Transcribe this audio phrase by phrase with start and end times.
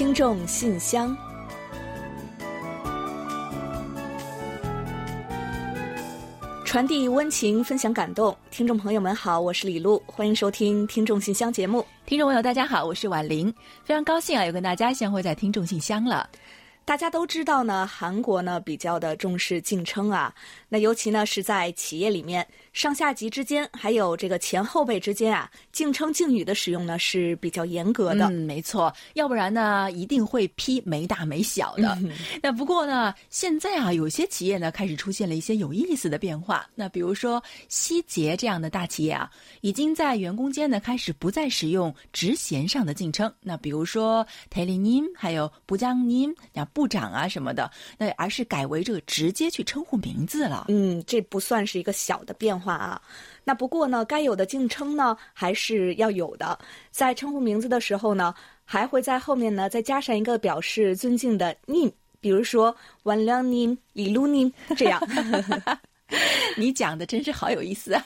[0.00, 1.14] 听众信箱，
[6.64, 8.34] 传递温情，分享感动。
[8.50, 11.84] 听众朋友们好，我是李璐，欢迎收听《听众信箱》节目。
[12.06, 13.52] 听众朋友大家好，我是婉玲，
[13.84, 16.26] 非常高兴啊，又跟大家相会在《听众信箱》了。
[16.89, 20.31] 大家都知道呢，韩国呢比较的重视敬称啊，
[20.69, 28.27] 那尤其呢是在企业里面，上下级之间还有这个前后辈之间啊，敬称敬语的使用呢是比较严格的。
[28.27, 31.97] 嗯，没错，要不然呢一定会批没大没小的。
[32.39, 36.69] 那不过呢，现在啊有些企业呢开始出现了一些有意思的变化。
[36.75, 39.27] 那比如说希捷这样的大企业啊，
[39.61, 43.33] 已经在员工间呢开始不再使用职衔上的敬称。
[43.41, 50.64] 那比如说 t e l 님，还有부장님，那 部长啊什么的，那而是改为这个直接去称呼名字了。
[50.68, 52.98] 嗯，这不算是一个小的变化啊。
[53.44, 56.58] 那不过呢，该有的敬称呢还是要有的。
[56.90, 64.98] 在称呼名字的时候呢，还会在后面呢再加上一个表示尊敬的 n 比如说万良 nim、李露 nim 这样。
[66.56, 68.04] 你讲的真是好有意思啊！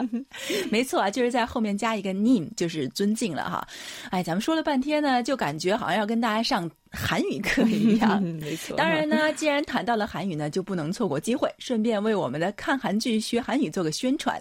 [0.70, 3.66] 没错啊，就是在后面加一个 님， 就是尊敬了哈。
[4.10, 8.22] 哎，咱们说了半天呢，就感觉好像要跟大家上韩语课一样。
[8.40, 8.76] 没错。
[8.76, 14.40] 当然呢，既然谈到了韩语呢，就不能错过机会，顺便为我们的看韩剧学韩语做个宣传。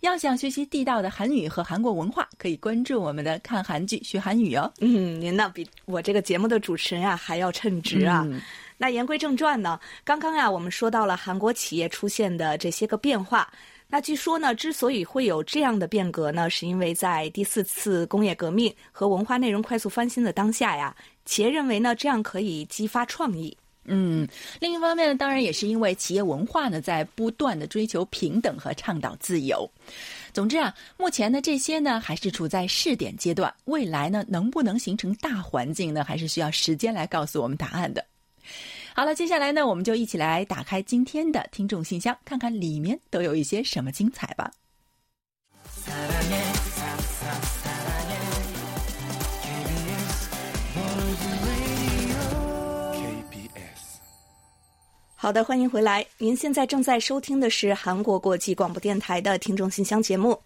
[0.00, 4.72] 要想学习地道的韩语和韩国文化，可以关注我们的看韩剧学韩语哦。
[4.80, 8.26] 嗯，您那比我这个节目的主持人啊还要称职啊。
[8.82, 13.46] 那言归正传呢，刚刚呀，我们说到了韩国企业出现的这些个变化。
[13.86, 23.54] 那据说呢，之所以会有这样的变革呢，是因为在第四次工业革命和文化内容快速翻新的当下呀，企业认为呢，这样可以激发创意。
[23.84, 24.26] 嗯，
[24.58, 29.70] 另一方面呢，当然也是因为企业文化呢在不断的追求平等和倡导自由。
[30.32, 38.02] 总之啊，目前呢这些呢还是处在试点阶段，未来呢能不能形成大环境呢，还是需要时间来告诉我们答案的。
[39.00, 44.52] 好了，接下来呢，我们就一起来打开今天的听众信箱，看看里面都有一些什么精彩吧。
[55.16, 56.04] 好的，欢迎回来。
[56.18, 60.38] 您现在正在收听的是韩国国际广播电台的听众信箱节目。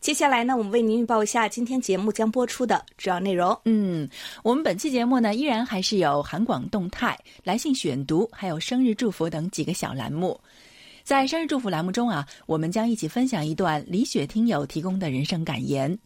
[0.00, 3.54] 接下来呢，我们为您预报一下今天节目将播出的主要内容。
[3.66, 4.08] 嗯，
[4.42, 10.40] 我们本期节目呢，依然还是有韩广动态、来信选读，还有生日祝福等几个小栏目。
[11.04, 15.96] 在生日祝福栏目中啊，我们将一起分享一段李雪听友提供的人生感言。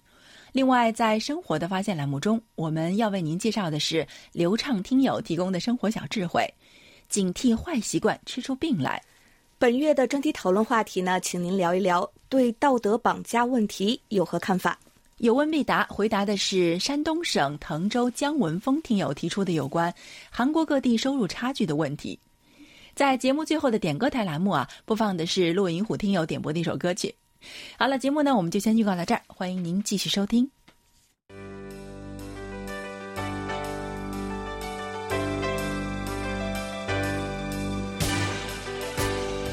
[0.50, 6.44] 另外，在生活的发现栏目中，我们要为您介绍的是流畅听友提供的生活小智慧。
[7.09, 9.00] 警惕坏习惯吃出病来。
[9.59, 14.78] 本月的专题讨论话题呢，请您聊一聊对道德绑架问题有何看法？
[15.19, 19.94] 有问必答，回答的是山东省滕州姜文峰听友提出的有关
[20.28, 22.19] 韩国各地收入差距的问题。
[22.94, 27.14] 在节目最后的点歌台栏目啊，播放的是骆银虎听友点播的一首歌曲。
[27.78, 30.50] 好了，节目呢我们就先预告到这儿，欢迎您继续收听。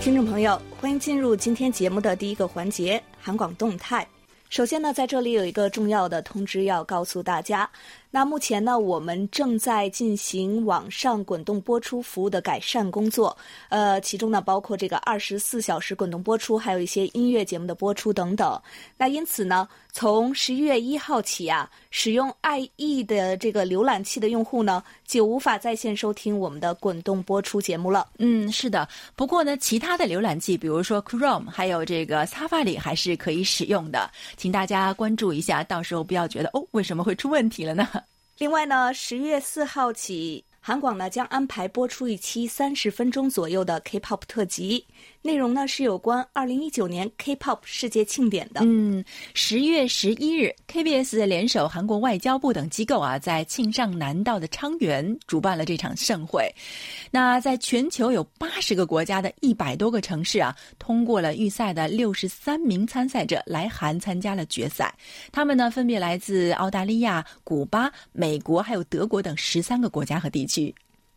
[0.02, 4.06] 听众朋友，欢迎进入今天节目的第一个环节——韩广动态。
[4.50, 7.70] 首先呢，在这里有一个重要的通知要告诉大家。
[8.14, 13.36] 那目前呢，我们正在进行网上滚动播出服务的改善工作，
[13.70, 18.62] 呃，其中呢包括这个二十四小时滚动播出，还有一些音乐节目的播出等等。
[18.98, 28.10] 那因此呢，从十一月一号起啊，使用 IE 的这个浏览器的用户呢，就无法在线收听我们的滚动播出节目了。
[28.18, 28.86] 嗯，是的。
[29.16, 34.12] 不过呢，其他的浏览器，比如说 Chrome，还有这个 Safari，还是可以使用的。
[34.36, 37.88] 请大家关注一下，到时候不要觉得哦，为什么会出问题了呢？
[38.42, 44.88] 另外呢，十月四号起，韩广呢将安排播出一期三十分钟左右的 K-pop 特辑，
[45.24, 48.62] 内容呢是有关二零一九年 K-pop 世界庆典的。
[48.64, 49.04] 嗯，
[49.34, 56.52] 十月十一日，KBS 联手韩国外交部等机构啊，在庆尚南道的昌原主办了这场盛会。
[57.12, 64.94] 那在全球有八十个国家的一百多个城市啊，通过了预赛的六十三名参赛者来韩参加了决赛。
[65.32, 70.74] 他们呢分别来自澳大利亚、古巴、美国还有德国等十三个国家和地区。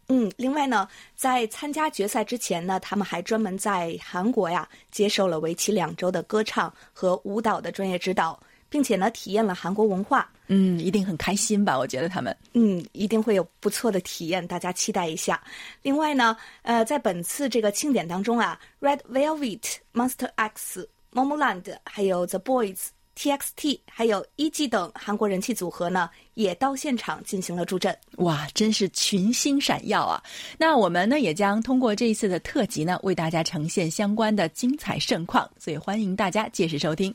[0.09, 10.31] 嗯，另外呢，在参加决赛之前呢，他们还专门在韩国呀接受了为期两周的歌唱和舞蹈的专业指导，并且呢体验了韩国文化。
[10.49, 11.79] 嗯，一定很开心吧？
[11.79, 15.43] 我觉得他们，嗯，一定会有不错的体验，大家期待一下。
[15.81, 27.97] 另外呢，呃，在本次这个庆典当中啊，Red Velvet、Monster X、Momoland 还有 The Boys TXT 还有 E.G 等韩国人气组合呢，也到现场进行了助阵。
[28.17, 30.23] 哇，真是群星闪耀啊！
[30.59, 37.15] 那我们呢，也将通过这一次的特辑呢，为大家呈现相关的精彩盛况，所以欢迎大家届时收听。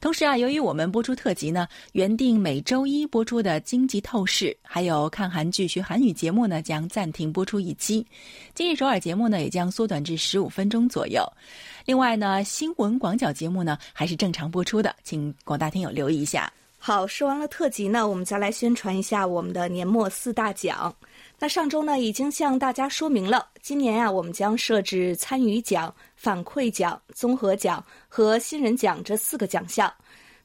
[0.00, 8.06] 同时啊，由于我们播出特辑呢，原定每周一播出的《经济透视》还有看韩剧学韩语节目呢，将暂停播出一期。
[8.54, 11.24] 今日首尔节目呢，也将缩短至十五分钟左右。
[11.84, 16.52] 另外呢，新闻广角节目呢，还是正常播出的，请广大听友留意一下。
[16.78, 20.94] 好，说完了特辑呢，我们再来宣传一下我们的年末四大奖。
[21.38, 25.94] 那上周呢，已经向大家说明了，今年啊，我们将设置参与奖。
[26.20, 29.88] 反馈奖、综合奖和新人奖这四个奖项，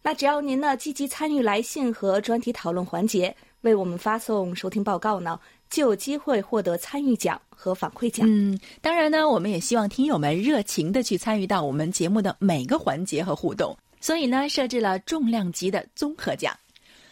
[0.03, 5.39] 那只要您呢积极参与来信和专题讨论环节，为我们发送收听报告呢，
[5.71, 8.23] 就有机会获得参与奖和反馈奖。
[8.29, 16.55] 嗯，当然呢，我们也希望听友们热情的去参与到我们节目的每个环节和互动，所以呢，设置了重量级的综合奖。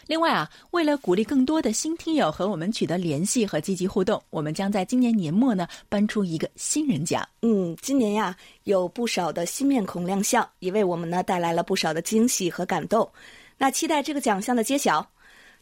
[0.06, 7.26] 另外啊，为了鼓励更多的新听友和我们取得联系和积极互动，我们将在今年年末呢颁出一个新人奖。
[7.42, 13.08] 嗯，今年呀有不少的新面孔亮相，也为我们呢带来了不少的惊喜和感动。
[13.56, 15.06] 那期待这个奖项的揭晓。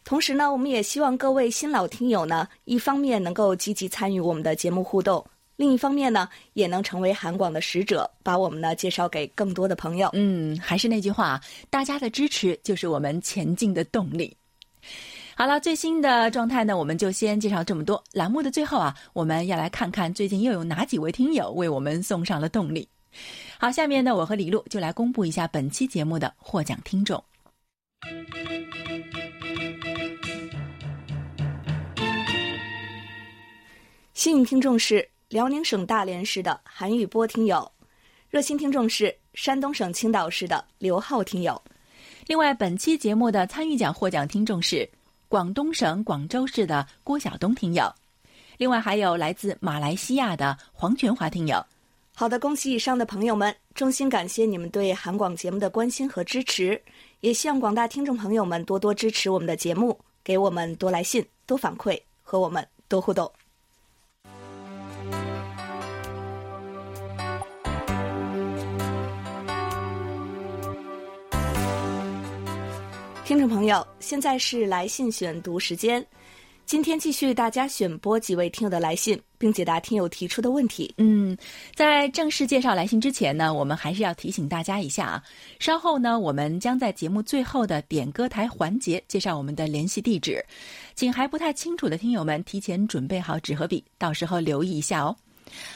[0.03, 5.23] 同时呢，我们也希望各位新老听友呢，一方面能够积极参与我们的节目互动，
[5.61, 10.09] 另一方面呢，也能成为韩广的使者，把我们呢介绍给更多的朋友。
[10.13, 14.35] 嗯，还是那句话，大家的支持就是我们前进的动力。
[15.35, 18.03] 好了，最新的状态呢，我们就先介绍这么多。
[18.11, 22.89] 栏目的最后啊，我们要来看看最近又有哪几位听友为我们送上了动力。
[23.59, 27.23] 好，下面呢，我和李璐就来公布一下本期节目的获奖听众。
[34.15, 37.71] 幸运听众是辽宁省大连市的韩宇波听友，
[38.29, 41.59] 热心听众是山东省青岛市的刘浩听友。
[42.27, 44.87] 另外，本期节目的参与奖获奖听众是
[45.29, 47.89] 广东省广州市的郭晓东听友，
[48.57, 51.65] 另外还有来自马来西亚的黄全华听友。
[52.13, 56.79] 好的，恭喜以上的朋友们，衷心感谢你们对韩广节目的关心和支持，
[57.21, 63.31] 也希望广大听众朋友们多多支持我们的节目，给我们多来信、多反馈，和我们多互动。
[73.31, 76.05] 听众朋友，现在是来信选读时间。
[76.65, 80.93] 今天继续大家选播几位听友的来信，并解答听友提出的问题。
[80.97, 81.37] 嗯，
[81.73, 85.23] 在正式介绍来信之前呢，我们还是要提醒大家一下啊。
[85.59, 90.45] 稍后呢，我们将在节目最后的点歌台环节介绍我们的联系地址，
[90.93, 95.15] 请还不太清楚的听友们提前准备好纸和笔，到时候留意一下哦。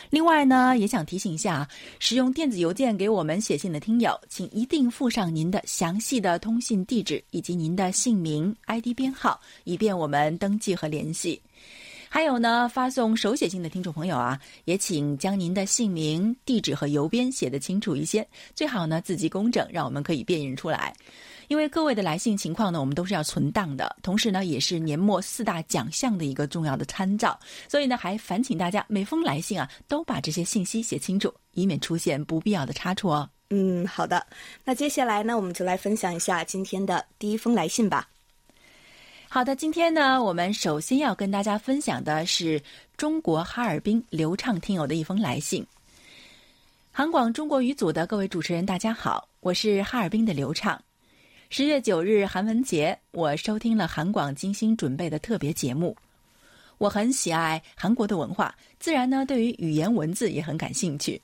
[0.10, 1.70] 另外呢，也想提醒一下啊，
[2.00, 11.42] 使用电子邮件给我们写信的听友，请一定附上您的详细的通信地址以及您的姓名、ID 编号，以便我们登记和联系。
[12.08, 20.96] 还有呢，发送手写信的听众朋友啊，也请将您的姓名、地址和邮编写得清楚一些，最好呢字迹工整，让我们可以辨认出来。
[21.48, 33.30] 因为各位的来信情况呢，我们都是要存档的，同时呢，也是年末四大奖项的一个重要的参照，所以呢，还烦请大家每封来信啊，都把这些信息写清楚，以免出现不必要的差错哦。
[33.52, 34.26] 嗯，好的。
[34.64, 38.08] 那接下来呢，我们就来分享一下今天的第一封来信吧。
[39.30, 42.62] 好的，今天呢，我们首先要跟大家分享的是
[42.98, 45.66] 中国哈尔滨刘畅听友的一封来信。
[46.92, 50.82] 韩广中国语组的各位主持人，大家好，我是哈尔滨的刘畅。
[51.50, 55.96] 十月九日韩文节，我收听了韩广精心准备的特别节目。
[56.80, 61.22] 我很喜爱韩国的文化，自然呢对于语言文字也很感兴趣。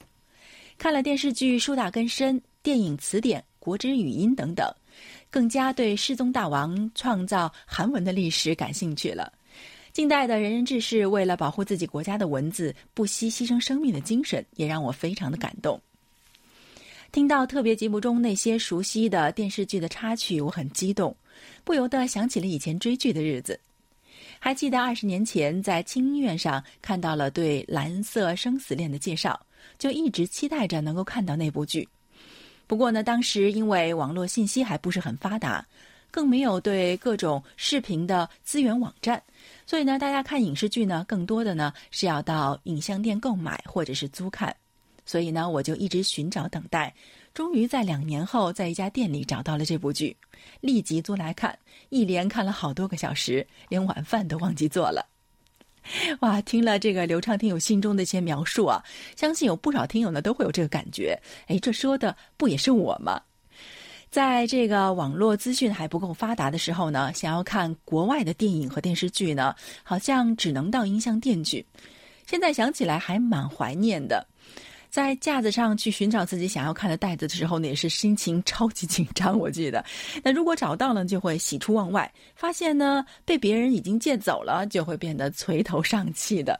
[0.77, 4.71] 看了电视剧《树大根深》、电影词典、国之语音等等，
[5.31, 9.33] 更加对世宗大王创造韩文的历史感兴趣了。
[9.91, 15.81] 近代的仁人志士为了保护自己国家的文字，不惜牺牲生命的精神，也让我非常的感动。
[17.11, 21.13] 听到特别节目中那些熟悉的电视剧的插曲，我很激动，
[21.65, 23.59] 不由得想起了以前追剧的日子。
[24.39, 29.37] 还记得二十年前在轻音乐上看到了对《蓝色生死恋》的介绍，
[29.77, 31.85] 就一直期待着能够看到那部剧。
[32.65, 35.65] 不过呢，当时因为网络信息还不是很发达，
[36.11, 39.21] 更没有对各种视频的资源网站，
[39.67, 44.55] 所以呢，大家看影视剧呢，更多的呢是要到影像店购买或者是租看。
[45.05, 46.93] 所以呢，我就一直寻找等待，
[47.33, 50.15] 终于在两年后，在一家店里找到了这部剧，
[50.61, 51.57] 立即租来看，
[51.89, 55.05] 一连看了好多个小时，连晚饭都忘记做了。
[56.21, 58.83] 哇，听了这个流畅听友心中的一些描述啊，
[59.15, 61.19] 相信有不少听友呢都会有这个感觉。
[61.47, 63.19] 哎，这说的不也是我吗？
[64.11, 71.65] 在这个网络资讯还不够发达的时候呢，想要看国外的电影和电视剧呢，好像只能到音像店去。
[72.27, 74.27] 现在想起来还蛮怀念的。
[74.91, 79.39] 在架子上去寻找自己想要看的袋子的时候呢，也是心情 超级紧张。
[79.39, 79.83] 我记得，
[80.21, 82.05] 那如果找到了，就会喜出望外；
[82.35, 86.59] 发现呢，被别人已经借走了，就会变得垂头丧气的。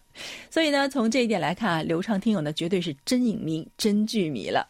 [0.50, 4.65] 所以呢，从这一点来看啊，流畅听友呢，绝对是真影迷、真剧迷了。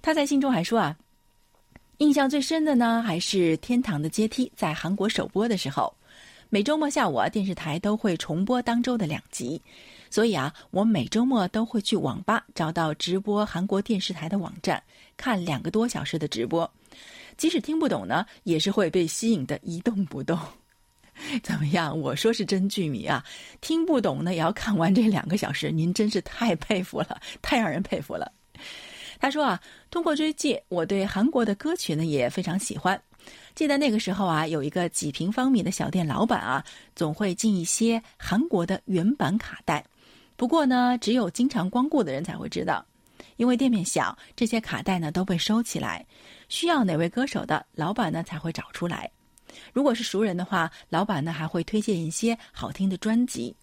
[0.00, 0.96] 他在信中还说啊。
[1.98, 5.94] 印象最深的呢，还是《天堂的阶梯》在韩国首播的时候，
[6.54, 9.60] 每周末下午啊，电视台都会重播当周的两集，
[10.08, 14.80] 所以啊，我每周末都会去网吧找到直播韩国电视台的网站，
[15.16, 16.70] 看两个多小时的直播，
[17.36, 20.38] 即使听不懂呢，也是会被吸引的一动不动。
[21.42, 21.98] 怎么样？
[21.98, 23.24] 我说是真剧迷啊，
[23.60, 28.30] 听不懂呢也要看完这两个小时，您真是太佩服了，太让人佩服了。
[29.18, 33.02] 他说啊，通过追剧，我对韩国的歌曲呢也非常喜欢。
[33.54, 36.64] 记得那个时候啊，有一个几平方米的小店老板啊，
[36.96, 39.84] 总会进一些韩国的原版卡带。
[40.36, 42.84] 不过呢，只有经常光顾的人才会知道，
[43.36, 46.04] 因为店面小，这些卡带呢都被收起来。
[46.48, 49.08] 需要哪位歌手的，老板呢才会找出来。
[49.72, 53.54] 如果是熟人的话，老板呢还会推荐一些好听的专辑。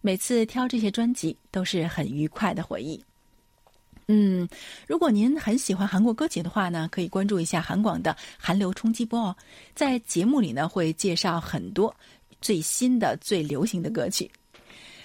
[0.00, 3.00] 每次挑这些专辑都是很愉快的回忆。
[4.10, 4.48] 嗯，
[4.86, 9.36] 如果您很喜欢韩国歌曲的话呢，可以关注一下韩广的韩流冲击波哦。
[9.74, 11.94] 在节目里呢，会介绍很多
[12.40, 14.30] 最新的、最流行的歌曲。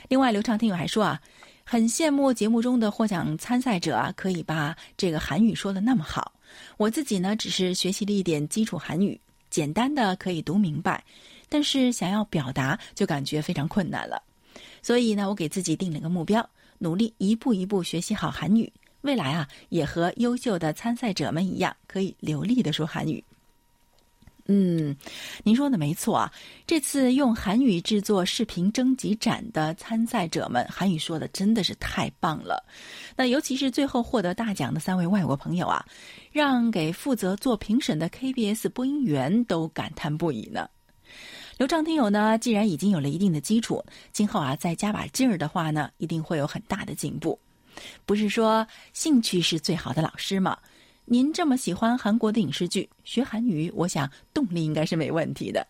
[0.07, 1.21] 另外，刘畅听友还说啊，
[1.65, 6.31] 很羡慕节目中的获奖参赛者啊，可以把这个韩语说的那么好。
[6.77, 9.19] 我自己呢，只是学习了一点基础韩语，
[9.49, 11.03] 简单的可以读明白，
[11.49, 14.23] 但是想要表达就感觉非常困难了。
[14.81, 18.71] 所以呢，我给自己定了个目标，努力一步一步学习好韩语。
[19.03, 23.23] 未来啊，也和优秀的参赛者们一样，可以流利的说韩语。
[24.45, 24.95] 嗯，
[25.43, 26.33] 您说的没错啊。
[26.65, 32.63] 这次用韩语制作视频征集展的参赛者们，韩语说的真的是太棒了。
[33.15, 35.85] 那尤其是最后获得大奖的三位外国朋友啊，
[36.31, 40.69] 让给负责做评审的 KBS 播音员都感叹不已呢。
[41.57, 47.37] 刘畅听友呢，既然已经有了一定的基础，今后啊再加把劲儿的话呢，一定会有很大的进步。
[48.05, 50.57] 不是说兴趣是最好的老师吗？
[51.05, 55.67] 您这么喜欢韩国的影视剧，学韩语，我想动力应该是没问题的。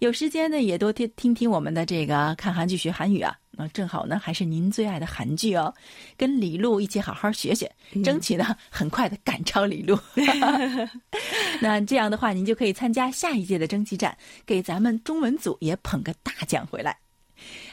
[0.00, 3.36] 有时间呢，也多听听听我们的这个看韩剧学韩语啊。
[3.58, 5.72] 那正好呢，还是您最爱的韩剧哦，
[6.16, 7.70] 跟李璐一起好好学学，
[8.04, 9.98] 争取呢很快的赶超李璐。
[11.62, 14.14] 那这样的话，您就可以参加下一届的征集战，
[14.44, 16.98] 给咱们中文组也捧个大奖回来。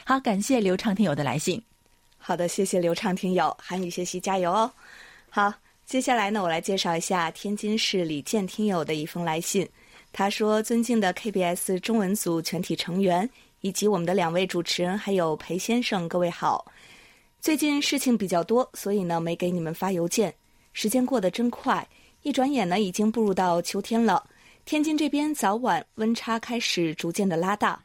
[0.06, 1.62] 好，感谢刘畅听友的来信。
[2.26, 4.72] 好的，谢谢刘畅听友，韩语学习加油哦！
[5.28, 5.52] 好，
[5.84, 9.68] 接下来呢，我来介绍一下天津市李健听友的一封来信。
[10.10, 13.28] 他说：“尊敬的 KBS 中文组全体成员，
[13.60, 16.64] 以及我们的两位主持人，还有裴先生，各位好。
[17.42, 20.34] 最近事情比较多，所以呢，没给你们发邮件。
[20.72, 21.86] 时间过得真快，
[22.22, 24.26] 一转眼呢，已经步入到秋天了。
[24.64, 27.78] 天津这边早晚温差开始逐渐的拉大，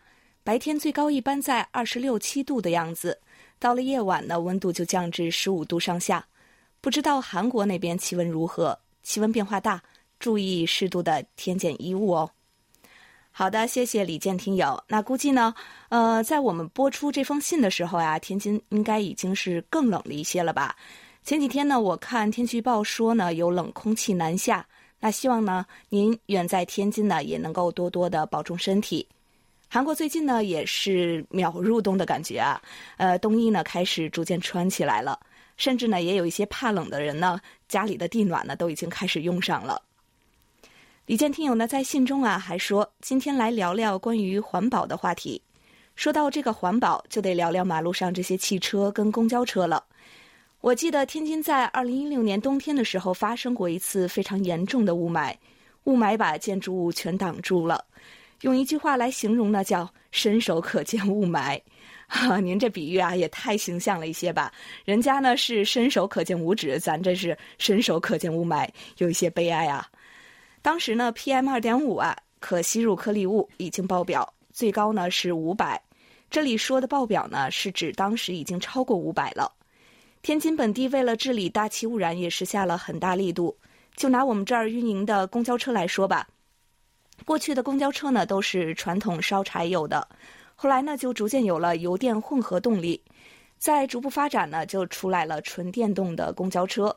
[0.46, 3.20] 白天最高一般在二十六七度的样子。”
[3.60, 6.26] 到了夜晚呢，温度就降至十五度上下。
[6.82, 8.80] 不知道韩国那边气温如何？
[9.04, 9.82] 气温变化大，
[10.18, 12.30] 注意适度的添减衣物哦。
[13.32, 14.82] 好的，谢谢李健听友。
[14.88, 15.54] 那估计呢，
[15.90, 20.76] 呃，在我们播出这封信的时候呀，天津应该已经是更冷了一些了吧？
[21.24, 24.66] 前几天呢，我看天气预报说呢，有冷空气南下。
[25.00, 29.08] 那希望呢，您远在天津呢，也能够多多的保重身体。
[29.72, 32.60] 韩国最近呢也是秒入冬的感觉啊，
[32.98, 35.20] 呃，冬衣呢开始逐渐穿起来了，
[35.58, 39.80] 甚至呢也有一些怕冷的人呢，家里的地暖呢都已经开始用上了。
[41.06, 45.40] 李健听友呢在信中啊还说，今天来聊聊关于环保的话题。
[45.96, 49.84] 说到这个环保，就得聊聊马路上这些汽车跟公交车了。
[50.62, 55.36] 我记得天津在二零一六年冬天的时候发生过一次非常严重的雾霾，
[55.84, 57.86] 雾霾把建筑物全挡住了。
[58.42, 61.62] 用一句话来形容呢，叫“伸手可见雾霾”。
[62.08, 64.52] 哈， 您这比喻啊，也太形象了一些吧？
[64.86, 68.68] 人家呢是伸手可见五指，咱这是伸手可见雾霾，
[68.98, 69.88] 有一些悲哀啊。
[70.62, 75.82] 当时呢，PM 二点五啊，可吸入颗粒物已经爆表，最高呢是五百。
[76.30, 79.52] 这里说的爆表呢，是指当时已经超过五百了。
[80.22, 83.56] 天津本地为了治理大气污染，也是下了很大力度。
[83.96, 86.28] 就拿我们这儿运营的公交车来说吧。
[87.26, 90.08] 过去的公交车呢都是传统烧柴油的，
[90.56, 93.00] 后来呢就逐渐有了油电混合动力，
[93.58, 96.96] 在逐步发展呢就出来了纯电动的公交车。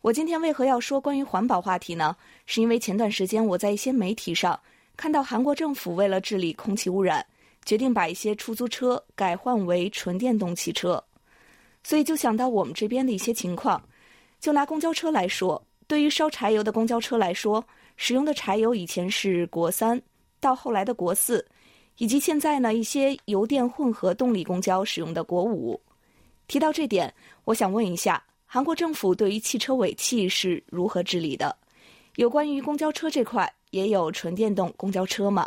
[0.00, 2.16] 我今天为何要说关于环保话题呢？
[2.46, 4.58] 是因为前段时间我在一些媒体上
[4.96, 7.24] 看到韩国政府为了治理空气污染，
[7.66, 11.02] 决定把一些出租车改换为纯电动汽车，
[11.84, 13.82] 所以就想到我们这边的一些情况。
[14.40, 17.62] 就拿公交车来说，对于烧柴油的公交车来说，
[18.02, 20.00] 使用的柴油以前是国三，
[20.40, 21.46] 到后来的国四，
[21.98, 25.78] 以及现在呢一些油电混合动力公交使用的国五。
[26.48, 27.12] 提到这点，
[27.44, 28.20] 我想问一下。
[28.46, 31.54] 韩国政府对于汽车尾气是如何治理的？
[32.16, 35.46] 有关于公交车这块，也有纯电动公交车吗？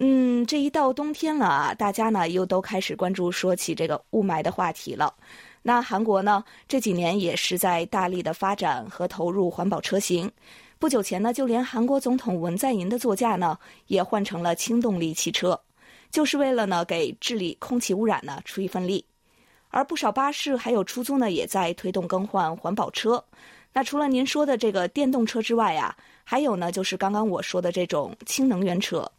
[0.00, 5.14] 嗯，这一到冬天了啊，大家呢又都开始关注说起这个雾霾的话题了。
[5.62, 10.30] 那韩国呢这几年也是在大力的发展和投入环保车型。
[10.78, 15.58] 不久前呢，就连韩国总统文在寅的座驾呢也换成了轻动力汽车，
[16.10, 19.04] 就是为了呢给治理空气污染呢出一份力。
[19.70, 23.24] 而不少巴士还有出租呢，也在推动更换环保车。
[23.72, 29.10] 那除了您说的这个电动车之外呀，还有呢，就是刚刚我说的这种氢能源车。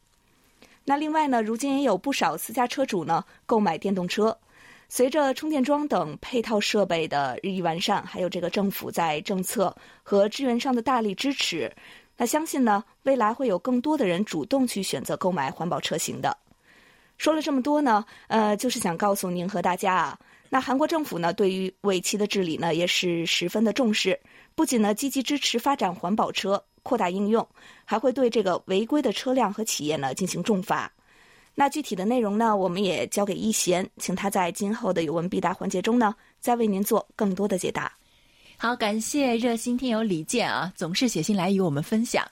[0.84, 4.38] 那另外呢，如今也有不少私家车主呢购买电动车。
[4.88, 11.72] 随着充电桩等配套设备的日益完善，还有这个政府在政策和资源上的大力支持，
[12.16, 16.38] 那相信呢，未来会有更多的人主动去选择购买环保车型的。
[17.18, 20.20] 说了这么多呢，呃，就是想告诉您和大家啊。
[20.50, 24.20] 那韩国政府呢，对于尾气的治理呢，也是十分的重视。
[24.54, 27.46] 不仅呢积极支持发展环保车，扩大应用，
[27.84, 30.92] 还会对这个违规的车辆和企业呢进行重罚。
[31.58, 37.92] 那具体的内容呢，我们也交给一贤，请他在今后的有问必答环节中呢，再为您做更多的解答。
[38.58, 42.30] 好，感谢热心听友李健啊，总是写信来与我们分享。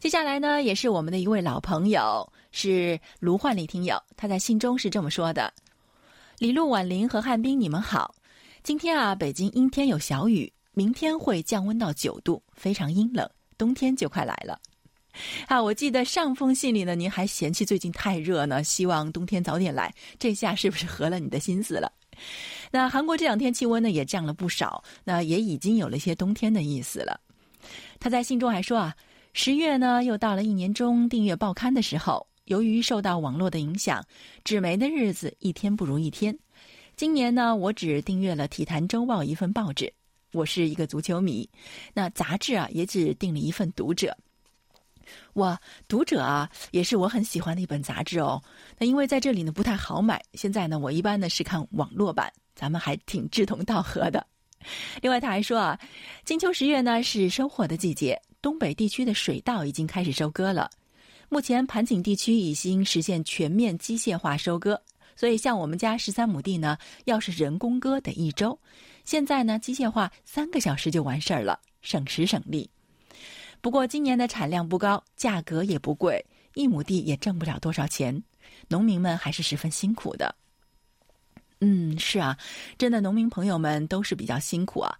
[0.00, 5.52] 接下来呢，也是我们的一位老朋友，是卢焕丽听友，他在信中是这么说的。
[6.38, 8.14] 李璐、婉玲和汉斌，你们好。
[8.62, 14.58] 今天啊，北京阴天有小雨，明天会降温到九度，非常阴冷，冬天就快来了。
[15.46, 19.92] 啊，我记得上封信里呢，您还嫌弃最近太热呢，希望冬天早点来。
[20.18, 21.92] 这下是不是合了你的心思了？
[22.70, 27.20] 那韩国这两天气温呢也降了不少，那也已经有了一些冬天的意思了。
[28.00, 28.94] 他在信中还说啊，
[29.32, 32.26] 十月呢又到了一年中订阅报刊的时候。
[32.46, 34.04] 由于受到网络的影响，
[34.42, 36.36] 纸媒的日子一天不如一天。
[36.96, 39.90] 今年呢，我只订阅了《体坛周报》一份报纸。
[40.32, 41.48] 我是一个足球迷，
[41.94, 44.08] 那杂志啊也只订了一份《读者》。
[45.34, 45.54] 哇，
[45.88, 48.42] 《读者》啊也是我很喜欢的一本杂志哦。
[48.78, 54.26] 那因为在这里呢不太好买，现在呢我一般呢是看网络版，咱们还挺志同道合的。
[55.00, 55.78] 另外他还说啊，
[56.24, 60.70] 金秋十月呢是收获的季节，东北地区的水稻已经开始收割了。
[61.28, 64.80] 目前盘锦地区已经实现全面机械化收割，
[65.16, 68.56] 所以像我们家十三亩地呢，要是人工割得一周，
[69.04, 72.70] 现在呢机械化三个小时就完事儿了，省时省力。
[73.62, 76.22] 不过今年的产量不高，价格也不贵，
[76.54, 78.20] 一亩地也挣不了多少钱，
[78.68, 80.34] 农民们还是十分辛苦的。
[81.60, 82.36] 嗯，是啊，
[82.76, 84.92] 真的农民朋友们都是比较辛苦啊。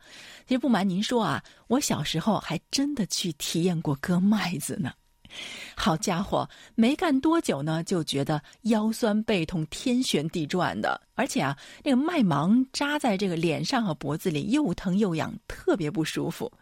[0.47, 4.93] 其实不瞒您说啊，我小时候还真的去体验过割麦子呢。
[5.75, 16.53] 好家伙，没干多久呢，就觉得腰酸背痛、天旋地转的，而且啊，那个麦芒扎在这个脸上和脖子里，又疼又痒，特别不舒服。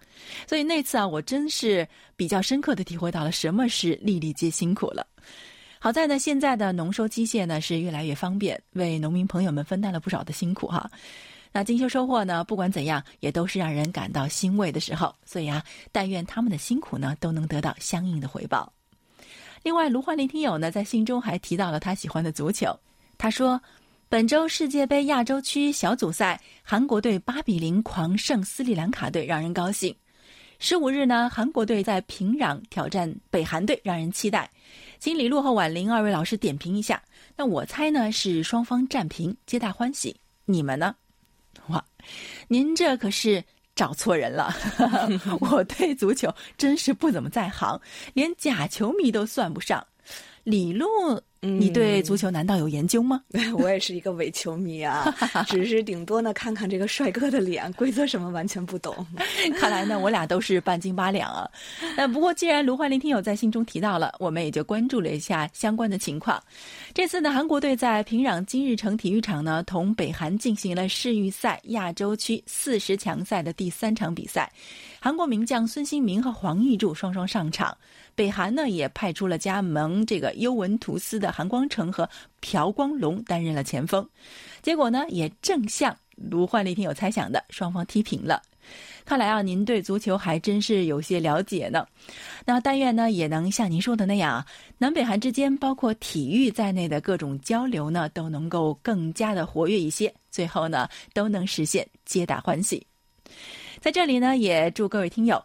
[0.46, 5.06] 所以那次啊，我真是比较深刻的体会到了什么是粒粒皆辛苦了。
[5.78, 10.90] 好在呢，现在的农收机械呢是越来越方便，为农民朋友们分担了不少的辛苦哈。
[11.52, 12.44] 那精修收获呢？
[12.44, 15.12] 不管怎样，也都是让人感到欣慰的时候。
[15.24, 18.72] 所以啊，但愿他们的辛苦呢，都能得到相应的回报。
[19.62, 22.78] 另外，卢焕林听友呢，在信中还提到了他喜欢的足球。
[23.18, 23.60] 他说，
[24.08, 29.92] 本周世界杯亚洲区小组赛，韩国队八比零狂胜斯里兰卡队，让人高兴。
[30.62, 34.48] 十五日呢，韩国队在平壤挑战北韩队，让人期待。
[34.98, 37.02] 请李璐和婉玲二位老师点评一下。
[37.34, 40.14] 那我猜呢，是双方战平，皆大欢喜。
[40.44, 40.94] 你们呢？
[41.68, 41.82] 哇，
[42.46, 43.42] 您这可是
[43.74, 44.54] 找错人了！
[45.40, 47.80] 我对足球真是不怎么在行，
[48.12, 49.84] 连假球迷都算不上。
[50.44, 50.86] 李璐。
[51.42, 53.22] 你对足球难道有研究吗？
[53.58, 55.14] 我也是一个伪球迷啊，
[55.48, 58.94] 只是顶多呢看看这个帅哥的脸， 规则什么完全不懂。
[59.58, 61.50] 看来呢，我俩都是半斤八两啊。
[61.96, 66.42] 那不过既然卢焕林听友在信中提到了，我们也就关注了一下相关的情况。
[66.92, 74.52] 这次呢，韩国队在平壤金日成体育场呢，同北韩进行了世预赛亚洲区四十强赛的第三场比赛。
[75.00, 77.74] 韩国名将孙兴民和黄义柱双双上场，
[78.14, 82.08] 北韩呢也派出了加盟这个尤文图斯的韩光成和
[82.40, 84.06] 朴光龙担任了前锋，
[84.62, 88.42] 结果呢也正像卢焕丽听有猜想的，双方踢平了。
[89.04, 91.84] 看来啊，您对足球还真是有些了解呢。
[92.44, 94.46] 那但愿呢，也能像您说的那样啊，
[94.78, 102.86] 南北韩之间包括体育在内的各种交流呢，都能够更加的活跃一些，最后呢，都能实现皆大欢喜。
[103.80, 105.42] 在这里呢，也祝各位听友，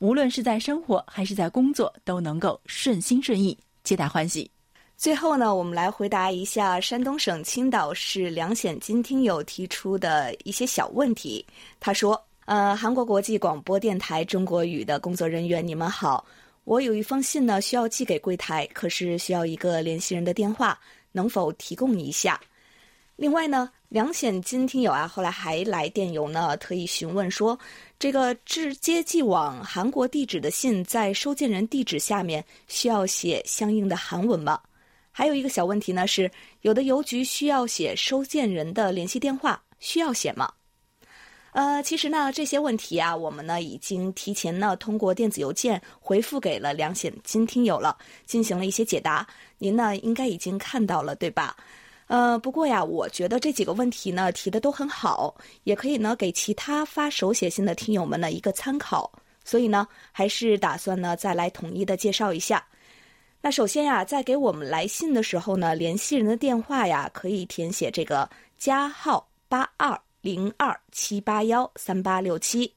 [0.00, 4.48] 无论是在生活还是在工作，都能够顺心顺意，皆大欢喜。
[4.96, 11.44] 最后呢，我们来回答一下山东省青岛市梁显金听友提出的一些小问题。
[11.80, 16.24] 他说：“呃，韩国国际广播电台中国语的工作人员，你们好，
[16.62, 20.78] 我有一封信呢，需要寄给柜台，可是需要一个联系人的电话，
[21.10, 22.40] 能否提供一下？
[23.16, 27.58] 另外呢，梁显金听友啊，后来还来电邮呢，特意询问说，
[27.98, 34.60] 这个直接寄往韩国地址的信，在收件人地址下面需要写相应的韩文吗？”
[35.10, 36.30] 还有一个小问题呢，是
[36.60, 40.52] 有的邮局需要写收件人的联系电话，需要写吗？
[41.50, 49.26] 呃，其实呢，这些问题啊，我们呢已经提前呢通过电子邮件回复给了梁显金听友了，进行了一些解答。
[49.56, 51.56] 您呢应该已经看到了，对吧？
[52.08, 59.10] 呃，不过呀，我觉得这几个问题呢提的都很好，也可以呢给其他发手写信的听友们呢一个参考。
[59.44, 62.66] 所以呢，还是打算呢再来统一的介绍一下。
[63.40, 72.70] 那首先呀，在给我们来信的时候呢，联系人的电话呀，可以填写这个加号八二零二七八幺三八六七，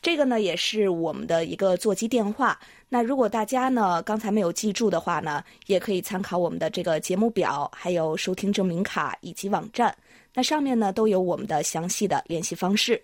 [0.00, 2.58] 这个呢也是我们的一个座机电话。
[2.94, 9.96] 那如果大家呢刚才没有记住的话呢，也可以参考我们的这个节目表，还有收听证明卡以及网站，
[10.34, 13.02] 那上面呢都有我们的详细的联系方式。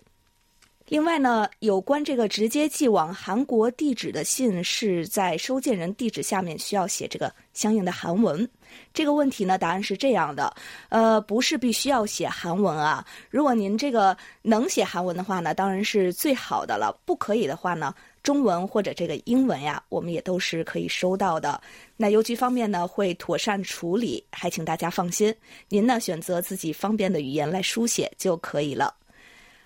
[0.85, 8.47] 另外呢，有关这个直接寄往韩国地址的信是在收件人地址下面需要写这个相应的韩文。
[8.93, 10.53] 这个问题呢，答案是这样的，
[10.89, 13.03] 呃，不是必须要写韩文啊。
[13.31, 16.95] 如果您这个能写韩文的话呢，当然是最好的了。
[17.05, 21.59] 不可以的话呢，中文或者这个英文呀，我们也都是可以收到的。
[21.97, 25.33] 那邮局方面呢，会妥善处理，还请大家放心。
[25.67, 28.93] 您呢，选择自己方便的语言来书写就可以了。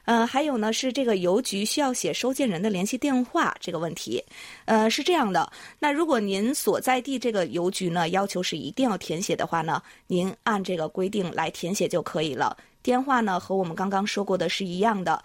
[0.05, 4.21] 呃，还有呢，是这个邮局需要写收件人的联系电话这个问题。
[4.65, 12.57] 呃，是这样的，那如果您所在地这个邮局呢要求是一定要填写的话呢，您按这个规定来填写就可以了。
[12.81, 15.23] 电话呢和我们刚刚说过的是一样的。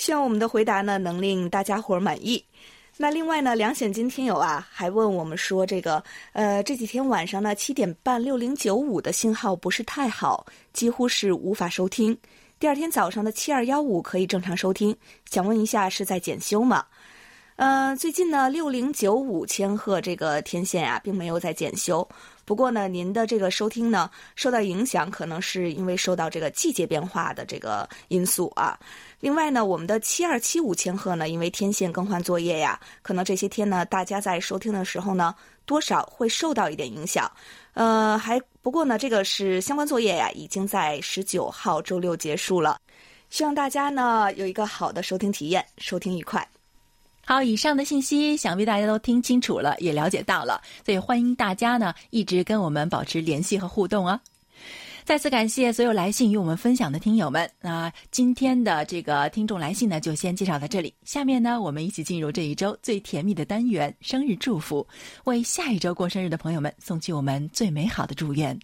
[0.00, 2.42] 希望我们的回答呢能令大家伙儿满意。
[2.96, 12.16] 那另外呢，梁显金听友啊还问我们说，这个呃这几天晚上呢七点半六零九五的信号不是太好，几乎是无法收听。
[12.58, 14.96] 第二天早上的七二幺五可以正常收听，
[15.30, 16.86] 想问一下是在检修吗？
[17.56, 22.08] 呃，最近呢六零九五千赫这个天线啊，并没有在检修。
[22.46, 28.78] 不过呢，您的这个收听呢受到影响，可能是因为受到这个季节变化的这个因素啊。
[29.20, 37.30] 另外呢，我们的七二七五千赫呢，因为天线更换作业呀，可能这些天呢，大家在收听的时候呢，多少会受到一点影响。
[37.74, 38.40] 呃，还。
[38.62, 42.78] 不过呢，这个是相关作业呀，已经在十九号周六结束了。
[43.30, 46.46] 希望大家呢有一个好的收听体验，收听愉快。
[47.24, 54.20] 好，以上的信息想必大家都听清楚了，也了解到了，所以欢迎大家呢一直跟我们保持联系和互动啊。
[55.10, 57.50] 再次感谢所有来信与我们分享的听友们。
[57.60, 60.94] 那今天的这个听众来信呢，就先介绍到这里。
[61.02, 64.86] 下面呢，我们一起进入这一周最甜蜜的单元——生日祝福，
[65.24, 68.56] 为下一周过生日的朋友们送去我们最美好的祝愿。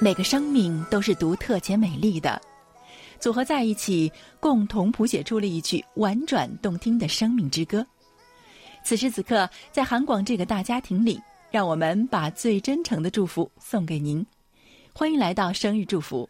[0.00, 2.40] 每个生命都是独特且美丽的。
[3.20, 7.84] 组合在一起，共同谱写出了一曲婉转动听的生命之歌。
[8.84, 14.24] 此时此刻，在韩广这个大家庭里，让我们把最真诚的祝福送给您。
[14.92, 16.28] 欢迎来到生日祝福。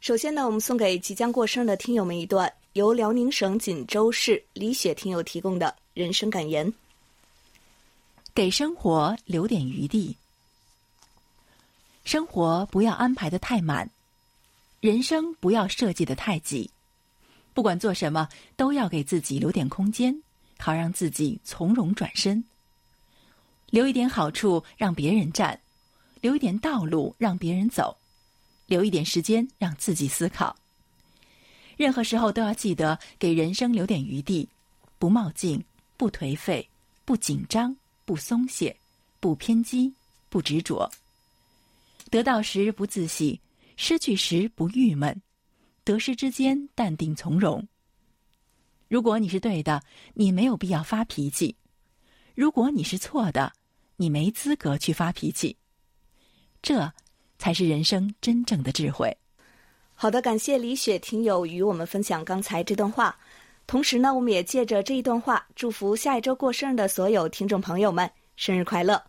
[0.00, 6.70] 首先呢，我们送给即将过生日的听友们一段由辽宁省锦州市李雪听友提供的人生感言：
[8.34, 10.16] 给生活留点余地，
[12.04, 13.88] 生活不要安排的太满。
[14.86, 16.70] 人生不要设计的太挤，
[17.52, 20.22] 不管做什么，都要给自己留点空间，
[20.60, 22.44] 好让自己从容转身。
[23.70, 25.58] 留一点好处让别人占，
[26.20, 27.96] 留一点道路让别人走，
[28.66, 30.54] 留一点时间让自己思考。
[31.76, 34.48] 任何时候都要记得给人生留点余地，
[35.00, 35.64] 不冒进，
[35.96, 36.68] 不颓废，
[37.04, 38.76] 不紧张，不松懈，
[39.18, 39.92] 不偏激，
[40.28, 40.88] 不执着。
[42.08, 43.40] 得到时不自喜。
[43.76, 45.22] 失去时不郁闷，
[45.84, 47.66] 得失之间淡定从容。
[48.88, 49.82] 如果你是对的，
[50.14, 51.54] 你没有必要发脾气；
[52.34, 53.52] 如果你是错的，
[53.96, 55.56] 你没资格去发脾气。
[56.62, 56.92] 这，
[57.38, 59.16] 才是人生真正的智慧。
[59.94, 63.16] 好的，感谢李雪听友与我们分享刚才这段话。
[63.66, 69.02] 同时呢，我们也借着这一段话，祝福下一周过生日的所有听众朋友们生日快乐。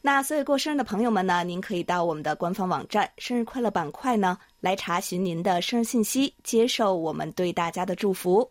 [0.00, 8.48] 那所有过生日的朋友们呢，您可以到我们的官方网站“生日快乐”板块呢来查询您的生日信息，接受我们对大家的祝福。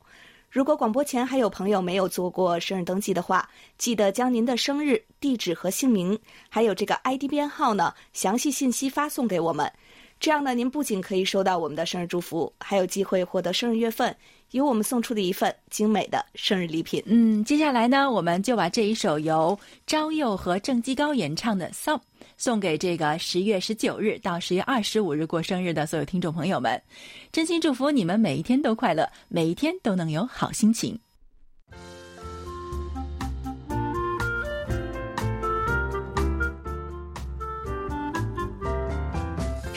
[0.49, 9.71] 如果广播前还有朋友没有做过生日登记的话，记得将您的生日、地址和姓名，还有这个 ID 编号呢，详细信息发送给我们。
[10.19, 14.15] 这样呢，您不仅可以收到我们的生日祝福，还有机会获得生日月份。
[14.51, 17.03] 由我们送出的一份精美的生日礼品。
[17.05, 21.97] 嗯，接下来呢，我们就把这一首由朝佑和郑基高演唱的《Song》
[22.37, 26.81] 送给这个十月十九日到十月二十五日过生日的所有听众朋友们，
[27.29, 30.97] 真心祝福你们每一天都快乐，每一天都能有好心情。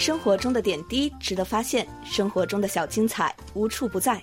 [0.01, 4.19] 生活中的点滴值得发现，生活中的小精彩无处不在。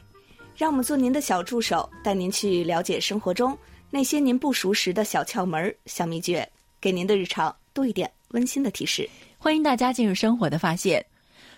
[0.55, 3.55] 让我们做您的小助手，带您去了解生活中
[3.91, 9.07] 那些您不熟识的小窍门、小秘诀，给您的日常多一点温馨的提示。
[9.37, 11.05] 欢迎大家进入生活的发现。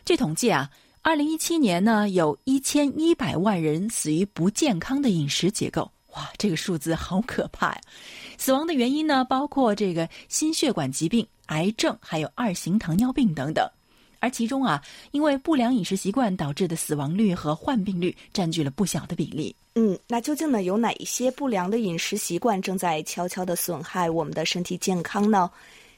[0.04, 0.70] 据统计啊，
[1.02, 5.90] 二零一七年呢，有一千一百万人死于不健康的饮食结构。
[6.14, 7.82] 哇，这个数字好可怕呀！
[8.38, 13.66] 死亡的原因呢，包括这个心血管疾病、癌症，还有二型糖尿病等等。
[14.20, 19.56] 而其中啊，因为不良饮食习惯导致的死亡率和患病率占据了不小的比例。
[19.76, 25.50] 嗯，那究竟呢，有哪一些不良的饮食习惯正在悄悄的损害我们的身体健康呢？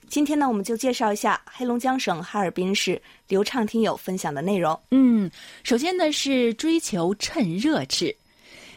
[0.08, 4.78] 今天呢，我们就介绍一下黑龙江省哈尔滨市刘畅听友分享的内容。
[4.92, 5.32] 嗯，
[5.64, 8.14] 首先呢是追求趁热吃，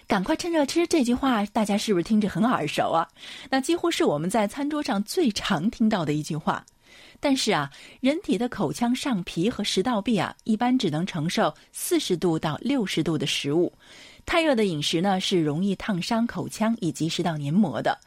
[0.07, 3.07] 赶快趁热吃这句话，大家是不是听着很耳熟啊？
[3.51, 6.65] 那几乎是我们在餐桌上最常听到的一句话。
[7.25, 13.73] 但是啊，人体的口腔上皮和食道壁啊，一般只能承受四十度到六十度的食物。
[14.27, 17.99] 太热的饮食呢，是容易烫伤口腔以及食道黏膜的。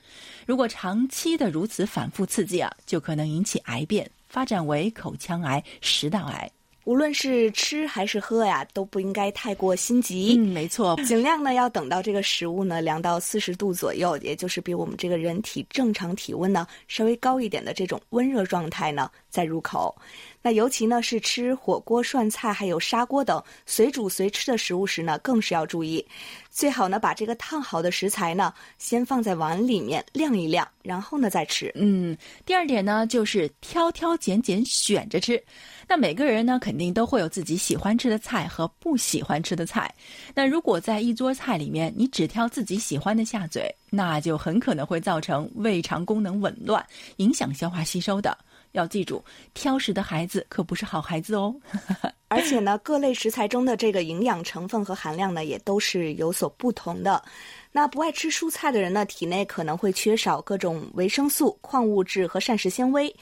[0.46, 6.52] 如果长期的如此反复刺激啊，就可能引起癌变，发展为口腔癌、食道癌。
[6.88, 10.38] 无论是吃还是喝呀，都不应该太过心急。
[10.38, 19.96] 嗯，没错，尽量呢要等到这个食物呢凉到四十度左右，也就是比我们这个人体正常体温呢稍微高一点的这种温热状态呢再入口。
[20.42, 26.04] 那尤其呢是吃火锅、涮菜还有砂锅等随煮随吃的食物时呢，更是要注意，
[26.50, 31.72] 最好呢把这个烫好的食材呢先放在碗里面晾一晾，然后呢再吃。
[31.76, 35.40] 嗯，第二点呢就是挑挑拣拣选着吃。
[35.88, 39.94] 那每个人呢，肯定都会有自己喜欢吃的菜和不喜欢吃的菜。
[40.34, 46.86] 那如果在一桌菜里面，你只挑自己喜欢的下嘴，那就很可能会造成胃肠功能紊乱，
[47.18, 48.38] 影响消化吸收的。
[48.72, 51.56] 要记住，挑食的孩子可不是好孩子哦。
[52.30, 57.24] 而且呢，各类食材中的这个营养成分和含量呢，也都是有所不同的。
[57.72, 63.16] 那不爱吃蔬菜的人呢，体内可能会缺少各种维生素、矿物质和膳食纤维。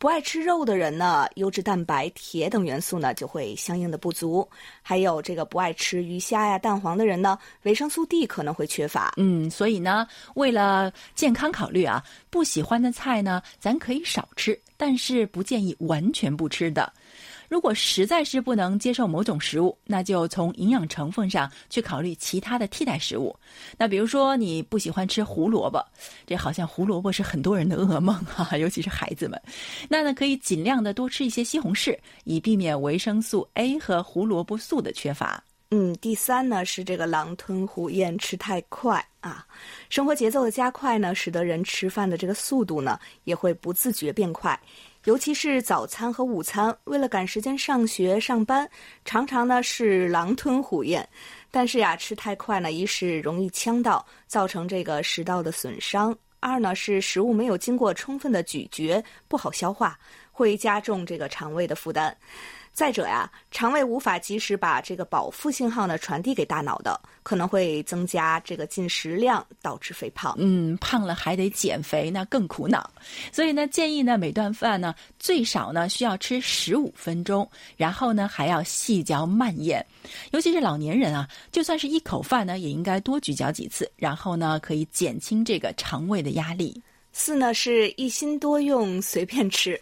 [0.00, 4.48] 不爱吃肉的人呢，优质蛋白、铁等元素呢就会相应的不足。
[4.80, 9.12] 还有这个不爱吃鱼虾呀、蛋黄的人呢，维生素 D 可能会缺乏。
[9.18, 16.90] 嗯，所以呢，为了健康考虑啊，不喜欢的菜呢，咱可以少吃，但是不建议完全不吃的。
[17.50, 23.34] 如果实在是不能接受某种食物，那就从营养成分上去考虑其他的替代食物。
[23.76, 25.84] 那比如说你不喜欢吃胡萝卜，
[26.24, 29.42] 这好像胡萝卜是很多人的噩梦哈，尤其是孩子们。
[29.88, 35.42] 那呢可以尽量的多吃一些西红柿，以避免维生素 A 和胡萝卜素的缺乏。
[35.72, 39.44] 嗯，第三呢是这个狼吞虎咽吃太快啊，
[39.88, 44.58] 生活节奏的加快呢，使得人吃饭的这个速度呢也会不自觉变快。
[45.04, 48.68] 尤其是早餐和午餐，为了赶时间上学上班，
[49.02, 51.08] 常常呢是狼吞虎咽。
[51.50, 59.98] 但是呀，吃太快呢，一是容易呛到，造成这个食道的损伤；二呢是食物没有经过充分的咀嚼，不好消化，
[60.40, 62.16] 会加重这个肠胃的负担。
[62.72, 70.34] 再者呀，肠胃无法及时把这个饱腹信号呢传递给大脑的，可能会增加这个进食量，导致肥胖。
[70.38, 72.88] 嗯，胖了还得减肥，那更苦恼。
[73.32, 79.84] 所以呢，建议呢每顿饭呢最少呢需要吃十五分钟，然后呢还要细嚼慢咽。
[80.30, 86.80] 尤其是老年人啊，就算是一口饭呢，也应该多咀嚼几次，然后呢可以减轻这个肠胃的压力。
[87.12, 89.78] 四呢是一心多用，随便吃。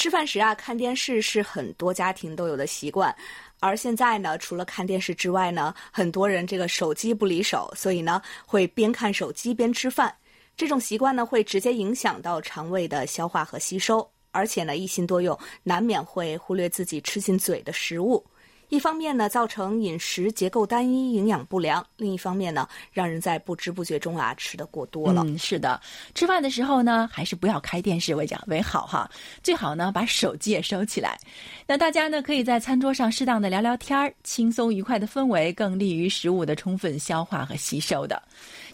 [0.00, 3.14] 吃饭时啊，看电视是很多家庭都有的习惯，
[3.58, 10.10] 而现在呢，除了看电视之外呢，很多人这个手机不离手，所以呢，会边看手机边吃饭。
[10.56, 18.24] 这种习惯呢，会直接影响到肠胃的消化和吸收，而且呢，一心多用，难免会忽略自己吃进嘴的食物。
[18.70, 25.22] 一方面呢，造成饮食结构单一、营养不良；另一方面呢，让人在不知不觉中啊吃的过多了。
[25.26, 25.80] 嗯，是的，
[26.14, 29.10] 吃饭的时候呢，还是不要开电视为讲为好哈。
[29.42, 31.18] 最好呢，把手机也收起来。
[31.66, 38.22] 那大家呢，可以在餐桌上适当的聊聊天儿，轻松愉快的氛围更利于食物的充分消化和吸收的。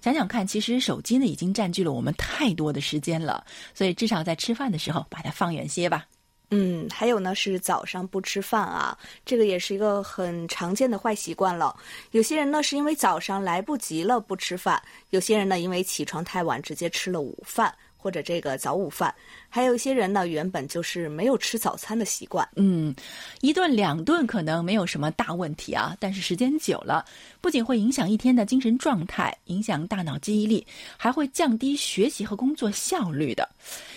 [0.02, 3.42] 想想看，其实手机呢已经占据了我们太多的时间了，
[3.74, 6.04] 所以至少在吃饭的时候把它放远些吧。
[6.50, 11.74] 嗯，还有呢，是早上不吃饭啊，这个也是一个很常见的坏习惯了。
[12.12, 14.80] 有些人呢是因为早上来不及了不吃饭，
[15.10, 17.74] 有些人呢因为起床太晚直接吃了午饭
[18.06, 19.12] 或者这个早午饭，
[19.48, 22.48] 还有一些人呢原本就是没有吃早餐的习惯。
[22.54, 22.94] 嗯，
[23.40, 27.04] 一顿两顿可能没有什么大问题啊，但是时间久了，
[27.40, 30.64] 不仅会影响一天的精神状态，影响大脑记忆力，
[30.96, 33.48] 还会降低学习和工作效率的。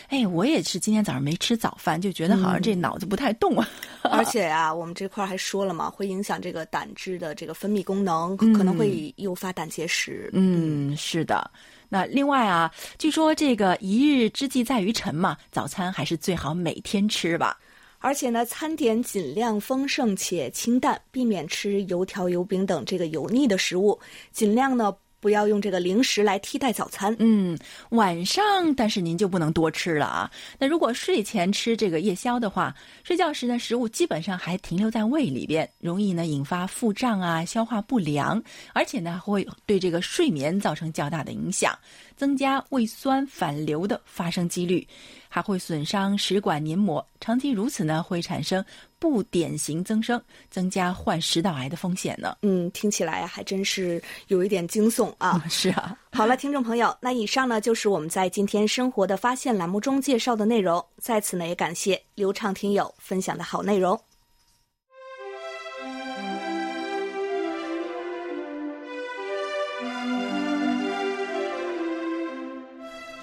[0.08, 3.70] 哎，我也是今天早上没吃早饭，就觉得好像这脑子不太动啊。
[4.02, 10.32] 而且啊，我们这块还说了嘛，会影响这个胆汁的这个分泌功能，可能会诱发胆结石。
[10.34, 11.52] 嗯，是的。
[11.90, 17.58] 那另外啊，据说这个一日之计在于晨嘛，早餐还是最好每天吃吧。
[17.98, 24.00] 而且呢，餐点尽量丰盛且清淡，避免吃油条、油饼等这个油腻的食物，
[24.32, 24.96] 尽量呢。
[25.20, 27.16] 不要用这个零食来替代早餐。
[27.20, 27.58] 嗯，
[27.90, 30.32] 晚上但是您就不能多吃了啊。
[30.58, 38.42] 那如果睡前吃这个夜宵的话，睡觉时呢，食物基本上还停留在胃里边，容易呢引发腹胀啊、消化不良，
[38.74, 41.78] 而且呢会对这个睡眠造成较大的影响，
[42.16, 44.88] 增加胃酸反流的发生几率。
[45.32, 48.66] 还会损伤食管黏膜，长期如此呢，会产生
[49.00, 52.36] 不典型增生，增加患食道癌的风险呢。
[52.42, 55.44] 嗯，听起来还真是有一点惊悚啊。
[55.50, 55.98] 是啊。
[56.12, 60.86] 好了，听众朋友，那以上呢就是我们在今天生活的发现栏目中介绍的内容。
[60.98, 64.00] 在此呢，也感谢刘畅听友分享的好内容。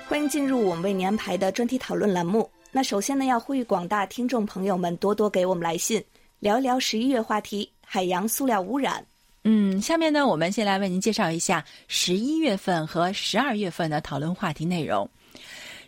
[0.08, 2.48] 欢迎进入我们为您安排的专题讨论栏目。
[2.76, 6.04] 那首先呢，要呼吁广大听众朋友们多多给我们来信，
[6.40, 9.02] 聊一聊十一月话题——海洋塑料污染。
[9.44, 15.08] 嗯，下面呢，我们先来为您介绍一下十一月份和十二月份的讨论话题内容。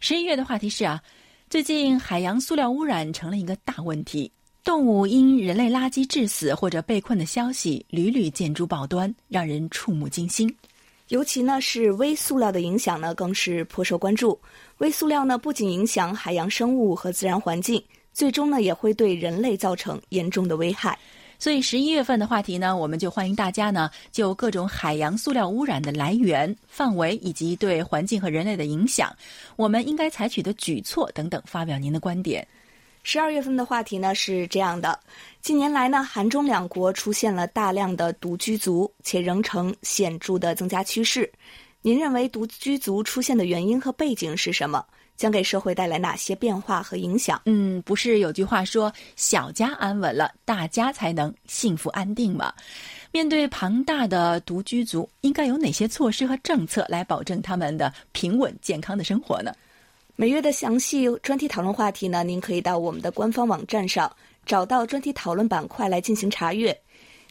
[0.00, 0.98] 十一月的话题是啊，
[1.50, 4.32] 最近海洋塑料污染成了一个大问题，
[4.64, 10.50] 动物因人类垃圾致死或者被困的消息屡屡见诸报端，让人触目惊心。
[11.08, 14.38] 尤其呢是微塑料的影响呢，更是颇受关注。
[14.78, 20.98] 微塑料呢不仅影响海洋生物和自然环境，最终呢也会对人类造成严重的危害。
[21.40, 29.14] 所以十一月份的话题呢，我们就欢迎大家呢就各种海洋塑料污染的来源、范围以及对环境和人类的影响，
[29.56, 32.46] 我们应该采取的举措等等，发表您的观点。
[33.10, 35.00] 十二月份的话题呢是这样的：
[35.40, 41.32] 近年来呢，韩中两国出现了大量的独居族，且仍呈显著的增加趋势。
[41.80, 44.84] 您认为独居族出现的原因和背景是什么？
[45.16, 47.40] 将给社会带来哪些变化和影响？
[47.46, 52.52] 嗯，不是有句话说“小家安稳了，大家才能幸福安定”吗？
[53.10, 59.50] 面对庞大的独居族，应该有哪些措施和政策来保证他们的平稳健康的生活呢？
[60.20, 64.10] 每月的详细专题讨论话题呢，您可以到我们的官方网站上
[64.44, 66.76] 找到专题讨论板块来进行查阅。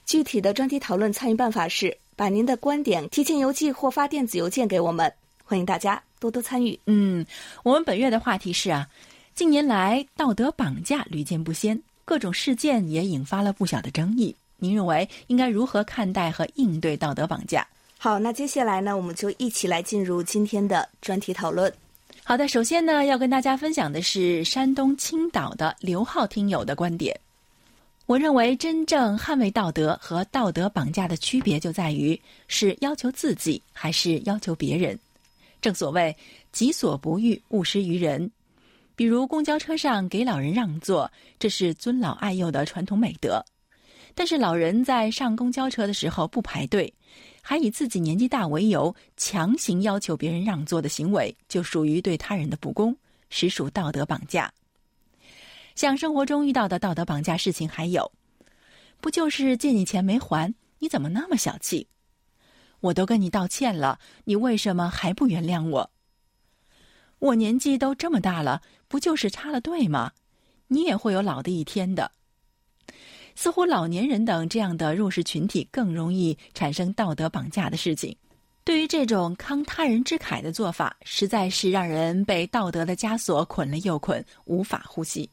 [0.05, 6.79] 具体的专题讨论参与办法是把您的观点提前邮寄或发电子邮件给我们，欢迎大家多多参与。
[6.85, 7.25] 嗯，
[7.61, 8.87] 我们本月的话题是啊，
[9.35, 14.33] 近年来道德绑架屡见不鲜，各种事件也引发了不小的争议。
[14.55, 17.67] 您认为应该如何看待和应对道德绑架？
[17.97, 21.69] 好，那接下来呢，我们就一起来进入今天的专题讨论。
[22.29, 27.17] 好的，首先呢，要跟大家分享的是山东青岛的刘浩听友的观点。
[28.05, 34.99] 我认为，真正捍卫道德和道德绑架的区别就在于是要求自己还是要求别人。
[35.61, 36.13] 正所谓
[36.51, 38.29] “己所不欲，勿施于人”。
[38.97, 43.41] 比如公交车上给老人让座，这是尊老爱幼的传统美德。
[44.13, 46.93] 但是老人在上公交车的时候不排队。
[47.49, 52.97] 还以自己年纪大为由，强行要求别人让座的行为，就属于对他人的不公，
[53.29, 54.53] 实属道德绑架。
[55.73, 58.11] 像生活中遇到的道德绑架事情，还有，
[58.99, 61.87] 不就是借你钱没还，你怎么那么小气？
[62.81, 65.91] 我都跟你道歉了，你为什么还不原谅我？
[67.19, 70.11] 我年纪都这么大了，不就是插了队吗？
[70.67, 72.11] 你也会有老的一天的。
[73.39, 78.17] 似乎老年人等这样的弱势群体更容易产生道德绑架的事情，
[78.63, 85.29] 对于这种慷他人之慨的做法，实在是让人被道德的枷锁捆了又捆，无法呼吸。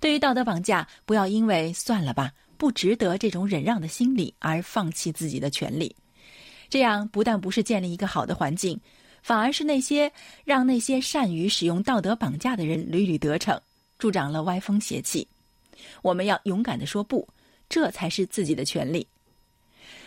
[0.00, 5.94] 对于道德绑架，不要因为算了吧，不值得这种忍让的心理而放弃自己的权利。
[6.68, 8.76] 这样不但不是建立一个好的环境，
[9.22, 10.10] 反而是那些
[10.44, 13.56] 让那些善于使用道德绑架的人屡屡得逞，
[13.96, 15.24] 助长了歪风邪气。
[16.02, 17.26] 我们要勇敢的说不，
[17.68, 19.06] 这才是自己的权利。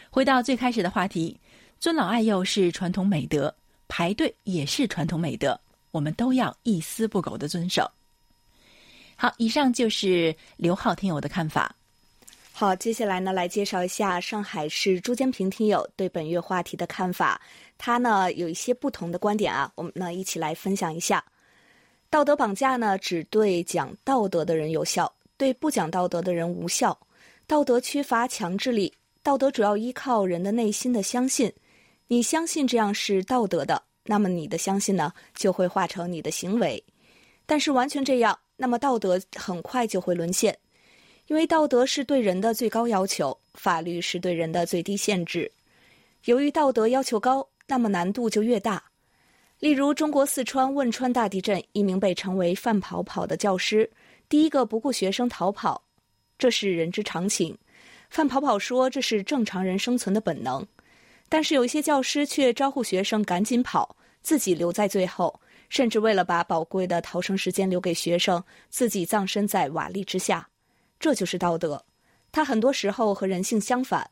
[0.09, 1.39] 回到最开始的话题，
[1.80, 3.53] 尊老爱幼是传统美德，
[3.88, 5.59] 排队也是传统美德，
[5.91, 7.89] 我们都要一丝不苟的遵守。
[9.15, 11.76] 好，以上就是刘浩听友的看法。
[12.51, 17.39] 好，接下来呢，来介绍一下上海市朱坚平听友对本月话题的看法。
[17.78, 21.24] 他呢有一些不同的观点啊，我们呢一起来分享一下。
[22.09, 26.99] 道德绑架呢，只对讲道德的人有效，对不讲道德的人无效。
[27.47, 31.51] 道德缺乏强制力，道德主要依靠人的内心的相信。
[32.07, 36.83] 你相信这样是道德的，那么你的相信呢，就会化成你的行为。
[37.45, 40.55] 但是完全这样，那么道德很快就会沦陷。
[41.27, 45.49] 因为道德是对人的最高要求，法律是对人的最低限制。
[46.25, 48.83] 由于道德要求高，那么难度就越大。
[49.59, 53.89] 例如，中国四川汶川大地震，一名被称为“范跑跑”的教师，
[54.30, 55.84] 第一个不顾学生逃跑，
[56.38, 57.57] 这是人之常情。
[58.11, 60.63] 范跑跑说这是正常人生存的本能，
[61.27, 70.47] 但是有一些教师却招呼学生赶紧跑，自己留在最后，甚至为了把宝贵的逃生时间留给学生，自己葬身在瓦砾之下。
[70.99, 71.84] 这就是道德，
[72.32, 74.07] 它很多时候和人性相反。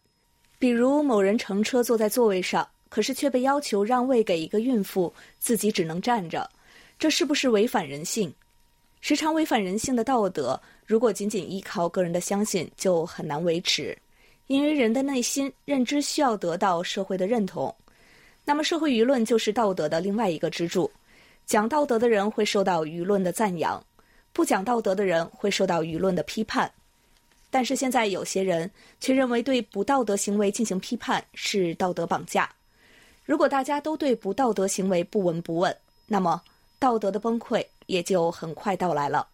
[0.57, 6.49] 比如某人乘车坐在座位上，可是却被要求让位给一个孕妇，自己只能站着，
[6.97, 8.33] 这是不是违反人性？
[8.99, 13.97] 时常违反人性的道德，如果仅仅依靠个人的相信，就很难维持。
[14.47, 17.73] 因为人的内心认知需要得到社会的认同，
[18.45, 20.89] 那么社会舆论就是道德的另外一个支柱。
[21.45, 23.81] 讲道德的人会受到舆论的赞扬。
[24.33, 26.71] 不讲道德的人会受到舆论的批判，
[27.49, 28.69] 但是现在有些人
[28.99, 32.49] 却认为对不道德行为进行批判是道德绑架。
[33.25, 35.75] 如果大家都对不道德行为不闻不问，
[36.05, 36.41] 那么
[36.77, 39.27] 道德的崩溃也就很快到来了。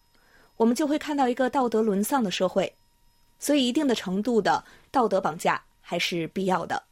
[0.56, 2.74] 我们就会看到一个道德沦丧的社会。
[3.38, 6.82] 所以，一定的程度的道德绑架还是必要的。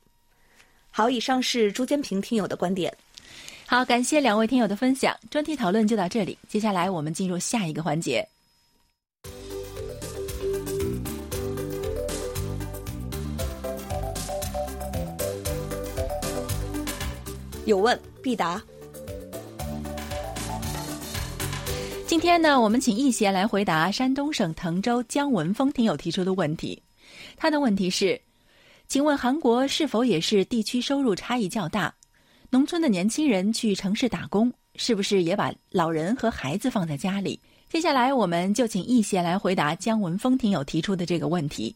[0.91, 2.95] 好，以上是朱坚平听友的观点。
[3.67, 6.37] 好，感谢两位听友的分享，专题讨论就到这里。
[6.49, 8.29] 接下来我们进入下一个环节。
[17.65, 18.61] 有问必答。
[22.13, 26.83] 今天呢，我们请易贤来回答山东省滕州姜文峰听友提出的问题。
[27.39, 28.21] 他的问题是：
[28.87, 31.95] 请问韩国是否也是地区收入差异较大？
[32.51, 37.41] 农村的年轻人去城市打工，是不是也把老人和孩子放在家里？
[37.71, 41.75] 接下来，我们就请易贤来回答姜文峰听友提出的这个问题。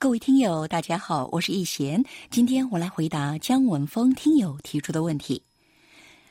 [0.00, 5.40] 各位听友，大家好，我是易贤，今天我来回答姜文峰听友提出的问题。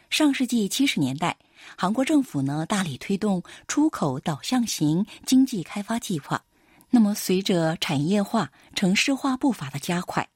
[0.10, 1.38] 上世纪七十年代，
[1.78, 6.44] 韩国政府呢大力推动出口导向型经济开发计划，
[6.90, 10.30] 那么随着产业化、城市化步伐的加快。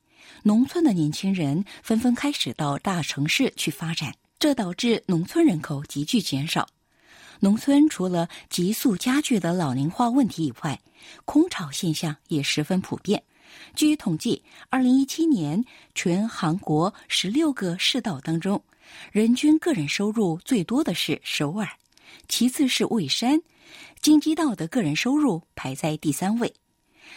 [0.44, 6.68] 农村的年轻人纷纷开始到大城市去发展，这导致农村人口急剧减少。
[7.42, 10.82] 农村除了急速加剧的老龄化问题以外，
[11.26, 13.24] 空巢现象也十分普遍。
[13.76, 15.64] 据统计，二零一七年
[15.96, 18.62] 全韩国十六个市道当中，
[19.12, 21.68] 人均个人收入最多的是首尔，
[22.28, 23.42] 其次是蔚山，
[24.02, 26.54] 京畿道的个人收入排在第三位，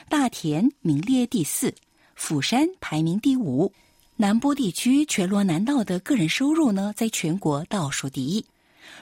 [0.08, 1.74] 大田名列第四。
[2.14, 3.72] 釜山排名第五，
[4.16, 8.44] 南部地区全罗南道的个人收入呢，在全国倒数第一。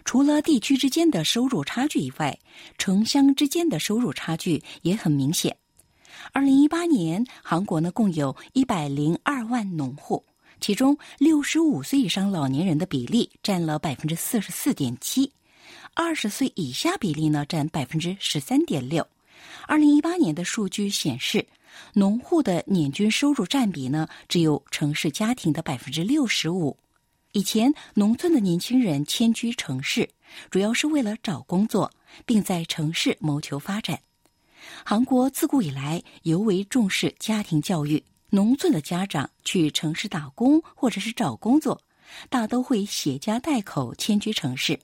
[0.05, 2.39] 除了地区之间的收入差距以外，
[2.79, 5.57] 城乡之间的收入差距也很明显。
[6.33, 10.25] 二零一八年，韩国呢共有一百零二万农户，
[10.61, 15.33] 其中六十五岁以上老年人的比例占了百分之四十四点七，
[15.95, 19.07] 二十岁以下比例呢占百分之十三点六。
[19.67, 21.47] 二零一八年的数据显示。
[21.95, 26.77] 农户的年均收入占比呢，只有城市家庭的百分之六十五。
[27.31, 30.11] 以前，农村的年轻人迁居城市，
[30.51, 31.89] 主要是为了找工作，
[32.27, 34.01] 并在城市谋求发展。
[34.85, 41.81] 韩国自古以来尤为重视家庭教育，农村的家长去城市打工或者是找工作，
[42.29, 44.79] 大都会携家带口迁居城市。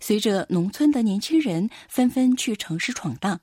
[0.00, 3.40] 随着农村的年轻人纷纷去城市闯荡。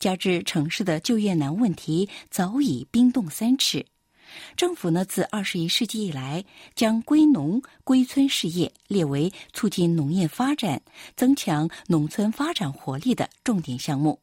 [0.00, 3.86] 加之城市的就业难问题早已冰冻三尺，
[4.56, 6.44] 政府呢，自二十一世纪以来，
[6.74, 10.82] 将归农归村事业列为促进农业发展、
[11.14, 14.18] 增强农村发展活力的重点项目，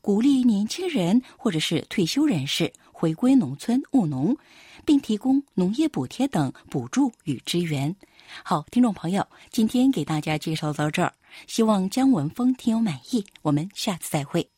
[0.00, 4.36] 鼓励年轻人或者是退休人士回归农村务农，
[4.84, 7.94] 并提供农业补贴等补助与支援。
[8.42, 11.12] 好，听众朋友，今天给大家介绍到这儿，
[11.46, 13.24] 希望姜文峰听友满意。
[13.42, 14.48] 我们下次再会。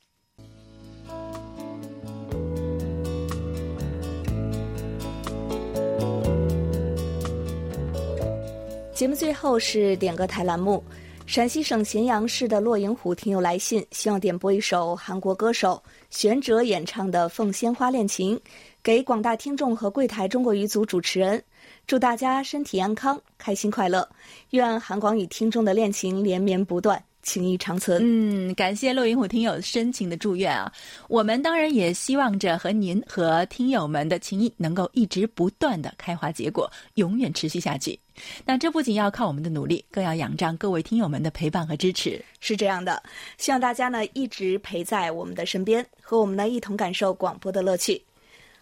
[8.95, 10.83] 节目最后是点歌台栏目。
[11.27, 18.37] 陕西省咸阳市的骆银虎听友来信，希望点播一首韩国歌手玄哲演唱的《凤仙花恋情》，
[18.83, 21.43] 给广大听众和柜台中国语组主持人，
[21.87, 24.07] 祝大家身体安康、开心快乐，
[24.51, 27.03] 愿韩广与听众的恋情连绵不断。
[27.25, 28.01] 情谊长存。
[28.01, 30.73] 嗯，感谢骆云虎听友深情的祝愿啊！
[31.09, 37.99] 我们当然也希望着和您和听友们的情谊能够一直不断的开花结果，永远持续下去。
[38.45, 42.25] 那这不仅要靠我们的努力，更要仰仗各位听友们的陪伴和支持。
[42.39, 43.03] 是这样的，
[43.39, 48.01] 希望大家呢一直陪在我们的身边，和我们呢一同感受广播的乐趣。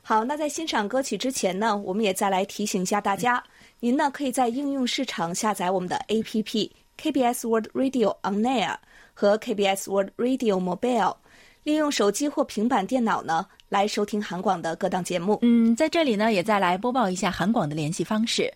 [0.00, 3.42] 好，那在欣赏歌曲之前呢，我们也再来提醒一下大家，
[3.80, 6.70] 您呢可以在应用市场下载我们的 APP。
[6.98, 8.76] KBS World Radio On Air
[9.14, 11.16] 和 KBS World Radio Mobile，
[11.64, 15.38] 利用手机或平板电脑呢来收听韩广的各档节目。
[15.42, 18.52] 嗯，在这里呢也再来播报一下韩广的联系方式：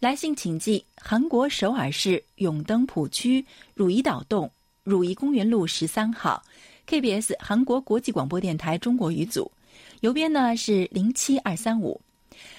[0.00, 4.50] 来信请寄韩国首尔市永登浦区汝矣岛洞
[4.84, 6.42] 汝矣公园路十三号
[6.88, 9.50] ，KBS 韩国国际广播电台中国语组，
[10.00, 12.00] 邮编呢是零七二三五。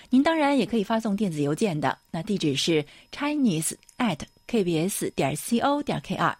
[0.09, 6.33] 您当然也可以发送电子邮件的，那地址是 Chinese at kbs 点 co 点 kr。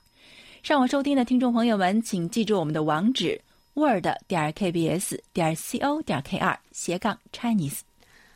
[0.62, 3.39] 上网收听的听众朋友们，请记住我们的网址
[3.74, 7.80] ：word 点 kbs 点 co 点 kr 斜杠 Chinese。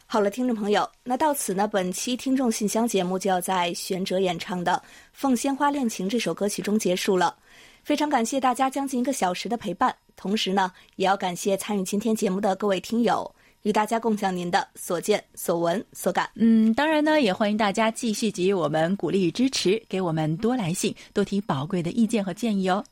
[0.05, 4.71] 好了，听众朋友，那到此呢，本期听众信箱节目就要在玄哲演唱的
[5.11, 7.35] 《凤仙花恋情》这首歌曲中结束了。
[7.83, 13.29] 非常感谢大家将近一个小时的陪伴，同时呢，也要感谢参与今天节目的各位听友。
[13.63, 16.29] 与大家共享您的所见所闻所感。
[16.35, 22.83] 嗯，当然呢，也欢迎大家继续给予我们鼓励与支持，给我们多来信，多提宝贵的意见和建议哦。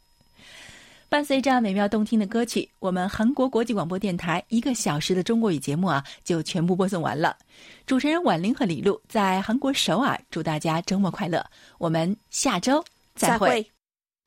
[1.07, 7.37] 伴随着美妙动听的歌曲，我们韩国国际广播电台一个小时的中国语节目啊，就全部播送完了。
[7.85, 11.45] 主持人婉玲和李璐在韩国首尔，祝大家周末快乐。
[11.77, 12.83] 我们下周
[13.15, 13.74] 再会。